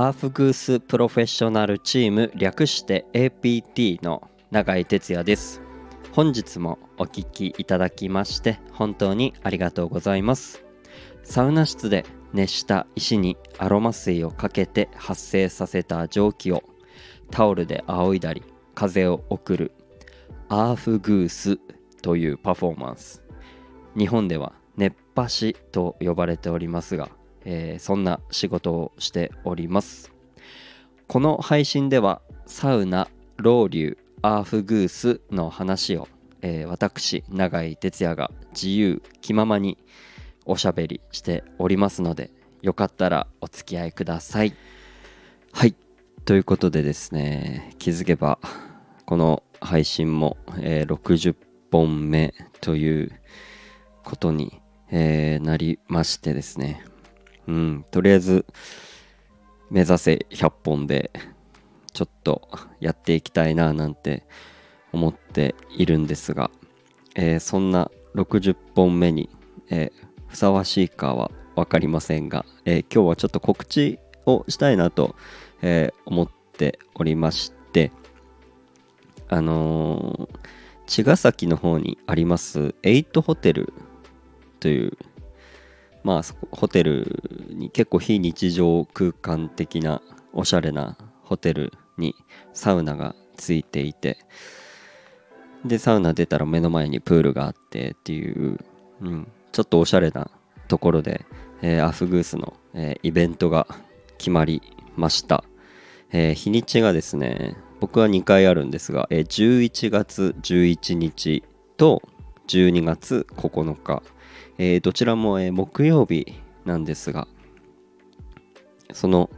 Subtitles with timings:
[0.00, 5.60] アーフグースプロフェッショナルチーム略して APT の永井哲也です。
[6.12, 10.64] 本日もお聴きいただきまして本当にありがとうございます。
[11.22, 16.62] サウナ室で熱した石にアロマ水をかけて発生させた蒸気を
[17.30, 18.42] タオルで仰いだり
[18.74, 19.72] 風を送る
[20.48, 21.58] アーフグース
[22.00, 23.22] というパフォーマンス。
[23.98, 27.10] 日本では熱波師と呼ばれておりますが、
[27.44, 30.12] えー、そんな仕事をしております。
[31.06, 36.08] この配信ではサウナロウリュアーフグースの話を、
[36.42, 39.78] えー、私永井哲也が自由気ままに
[40.44, 42.30] おしゃべりしておりますので
[42.62, 44.54] よかったらお付き合いください。
[45.52, 45.74] はい。
[46.24, 48.38] ということでですね気づけば
[49.06, 51.34] この配信も、えー、60
[51.72, 53.12] 本目という
[54.04, 56.84] ことに、えー、なりましてですね
[57.50, 58.46] うんとりあえず
[59.70, 61.10] 目指せ100本で
[61.92, 62.48] ちょっと
[62.78, 64.22] やっていきたいななんて
[64.92, 66.50] 思っているんですが、
[67.16, 69.28] えー、そんな60本目に、
[69.68, 75.16] えー、ふさわしいかは分かりませんが、えー、今日はちょっと告知をしたいなと、
[75.62, 77.90] え思っておりまして
[79.28, 80.28] あの
[80.86, 83.72] 茅ヶ崎の方にありますエイトホテル
[84.60, 84.96] という
[86.02, 92.14] まあホテルに結構非日常空間的なおしゃれなホテルに
[92.52, 94.18] サウナがついていて。
[95.64, 98.58] でサウナ出たら目の前にプールがあってっていう、
[99.02, 100.30] うん、ちょっとおしゃれな
[100.68, 101.26] ところで、
[101.62, 103.66] えー、アフグースの、えー、イベントが
[104.16, 104.62] 決まり
[104.96, 105.44] ました、
[106.12, 111.42] えー、日にちがですね僕は2回あるんですが、えー、11月11日
[111.76, 112.02] と
[112.48, 114.02] 12月9日、
[114.62, 116.34] えー、どちらも、え、木曜日
[116.66, 117.26] なんですが
[118.92, 119.30] その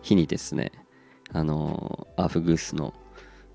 [0.00, 0.72] 日にですね
[1.30, 2.94] あのー、アフグースの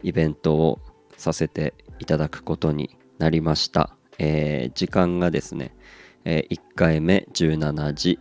[0.03, 0.79] イベントを
[1.17, 5.75] させていただくことになりました、えー、時間がですね、
[6.23, 8.19] えー、1回目17時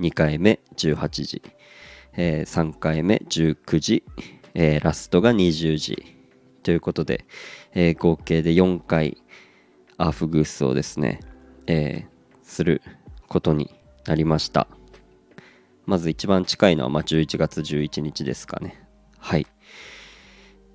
[0.00, 1.42] 2回目18時、
[2.16, 4.04] えー、3回目19時、
[4.54, 6.02] えー、ラストが20時
[6.62, 7.26] ということで、
[7.74, 9.18] えー、合計で4回
[9.98, 11.20] アーフグースをですね、
[11.66, 12.17] えー、
[12.48, 12.82] する
[13.28, 13.70] ことに
[14.06, 14.66] なりました。
[15.86, 18.82] まず一番近いのはま11月11日ですかね。
[19.18, 19.46] はい。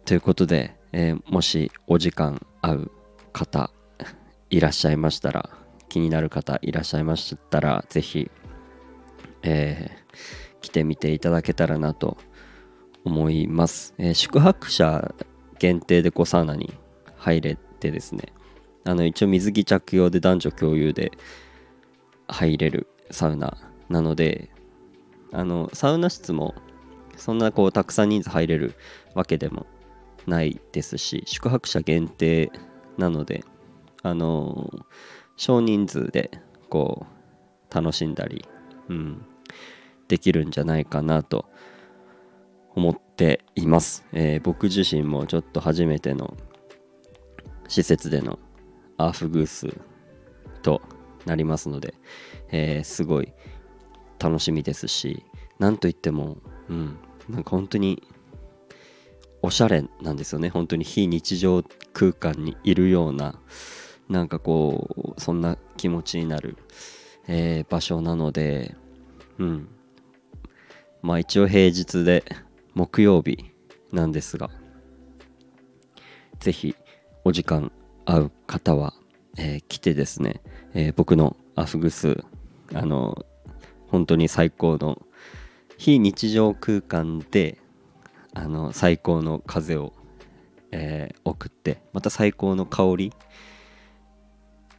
[0.05, 2.91] ということで、えー、もしお時間合う
[3.31, 3.71] 方
[4.49, 5.49] いらっしゃいましたら
[5.89, 8.29] 気になる方いらっしゃいましたらぜひ、
[9.41, 12.17] えー、来てみていただけたらなと
[13.05, 15.13] 思います、えー、宿泊者
[15.57, 16.73] 限定でこうサウナに
[17.17, 18.33] 入れてですね。
[18.85, 21.11] あの一応水着着用で男女共有で
[22.33, 23.57] 入れるサウナ
[23.89, 24.49] なので
[25.31, 26.55] あのサウナ室も
[27.15, 28.73] そんなこうたくさん人数入れる
[29.13, 29.67] わけでも
[30.25, 32.51] ないですし宿泊者限定
[32.97, 33.43] なので
[34.01, 34.69] あの
[35.37, 36.31] 少人数で
[36.69, 37.05] こ
[37.71, 38.45] う楽しんだり、
[38.89, 39.25] うん、
[40.07, 41.45] できるんじゃないかなと
[42.75, 46.35] 思っています、えー、僕自身もちょっと初めての
[47.67, 48.39] 施設での
[48.97, 49.67] アーフグース
[50.63, 50.81] と
[51.25, 51.93] なりますので、
[52.49, 53.33] えー、すごい
[54.19, 55.25] 楽しみですし
[55.59, 56.37] なんといっても、
[56.69, 56.97] うん、
[57.29, 58.03] なんか本当に
[59.41, 60.49] おしゃれなんですよね。
[60.49, 63.35] 本当に非日常空間にいるような
[64.07, 66.57] なんかこうそんな気持ちになる、
[67.27, 68.75] えー、場所なので
[69.37, 69.67] うん。
[71.01, 72.23] まあ一応平日で
[72.73, 73.51] 木曜日
[73.91, 74.49] なんですが
[76.39, 76.75] ぜひ
[77.25, 77.71] お時間
[78.05, 78.93] 合う方は、
[79.37, 80.41] えー、来てですね、
[80.73, 82.23] えー、僕のアフグス
[82.73, 83.25] あの
[83.87, 85.01] 本当に最高の
[85.77, 87.59] 非日常空間で
[88.33, 89.93] あの最高の風を、
[90.71, 93.13] えー、送ってまた最高の香り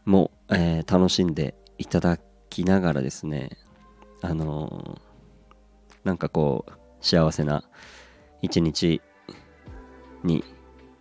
[0.05, 2.19] も、えー、楽しんでいただ
[2.51, 3.51] きながらですね
[4.23, 7.65] あのー、なんかこう幸せな
[8.43, 9.01] 一日
[10.23, 10.45] に、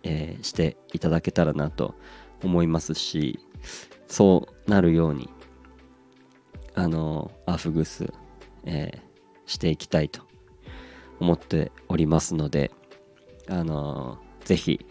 [0.02, 1.94] えー、していただけたらなと
[2.42, 3.40] 思いますし
[4.06, 5.28] そうなるように
[6.74, 8.12] あのアフグス、
[8.64, 9.00] えー、
[9.46, 10.22] していきたいと
[11.20, 12.70] 思っておりますので、
[13.48, 14.84] あのー、ぜひ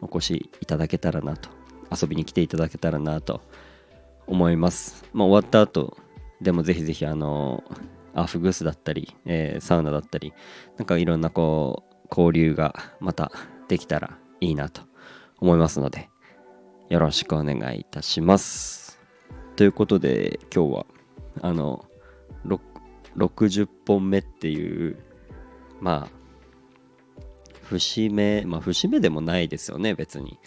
[0.00, 1.50] お越しいただけたらなと、
[1.90, 3.42] 遊びに来ていただけたらなと
[4.26, 5.04] 思います。
[5.12, 5.96] まあ、終わった後
[6.40, 7.64] でもぜひぜひ、あの、
[8.14, 10.32] アフグースだったり、えー、サウナだったり、
[10.78, 13.32] なんかいろんなこう、交流がまた
[13.68, 14.82] できたらいいなと
[15.38, 16.08] 思いますので、
[16.88, 18.98] よろしくお願いいたします。
[19.56, 20.86] ということで、今日は、
[21.42, 21.86] あの、
[23.16, 24.96] 60本目っていう
[25.80, 26.16] まあ
[27.64, 30.38] 節目まあ節目でもないですよね別に。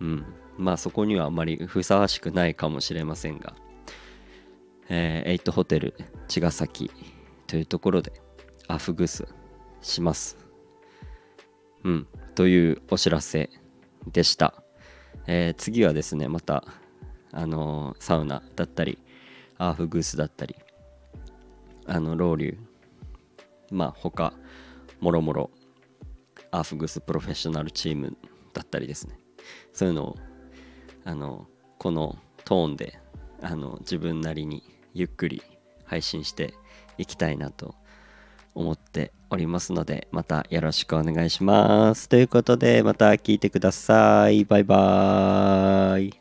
[0.00, 0.24] うん。
[0.56, 3.54] まあそこにはあまりふさわしくないかもしれませんが。
[4.88, 5.94] えー、エイトホテル
[6.26, 6.90] 茅ヶ崎
[7.46, 8.20] というところで
[8.66, 9.28] アフグス
[9.80, 10.36] します。
[11.84, 12.06] うん。
[12.34, 13.50] というお知らせ
[14.10, 14.62] でした、
[15.26, 16.64] えー、次はですねまた
[17.32, 18.98] あのー、サウナだったり
[19.58, 20.56] アーフグースだったり
[21.86, 22.58] あのロウリュ
[23.70, 24.32] まあ他
[25.00, 25.50] もろもろ
[26.50, 28.16] アーフグースプロフェッショナルチーム
[28.52, 29.18] だったりですね。
[29.72, 30.16] そういうのを
[31.04, 31.46] あの
[31.78, 32.98] このトーンで
[33.42, 34.62] あの自分なりに
[34.92, 35.42] ゆっくり
[35.84, 36.54] 配信して
[36.98, 37.74] いきたいなと
[38.54, 42.08] 思っておりますのでまたよろしくお願いします。
[42.08, 44.44] ということでまた聞いてください。
[44.44, 46.19] バイバーイ。